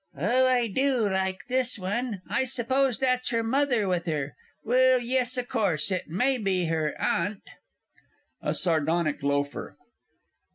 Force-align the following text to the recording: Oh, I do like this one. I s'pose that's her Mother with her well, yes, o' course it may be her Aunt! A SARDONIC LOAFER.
Oh, 0.17 0.47
I 0.47 0.65
do 0.65 1.07
like 1.07 1.41
this 1.47 1.77
one. 1.77 2.23
I 2.27 2.45
s'pose 2.45 2.97
that's 2.97 3.29
her 3.29 3.43
Mother 3.43 3.87
with 3.87 4.07
her 4.07 4.35
well, 4.63 4.97
yes, 4.99 5.37
o' 5.37 5.43
course 5.43 5.91
it 5.91 6.07
may 6.07 6.39
be 6.39 6.65
her 6.65 6.99
Aunt! 6.99 7.43
A 8.41 8.55
SARDONIC 8.55 9.21
LOAFER. 9.21 9.77